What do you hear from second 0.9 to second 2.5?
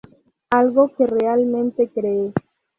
que realmente cree.